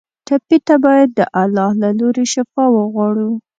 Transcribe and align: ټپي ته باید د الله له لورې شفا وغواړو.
ټپي 0.27 0.57
ته 0.67 0.75
باید 0.85 1.09
د 1.13 1.21
الله 1.41 1.69
له 1.81 1.89
لورې 1.99 2.25
شفا 2.33 2.63
وغواړو. 2.75 3.29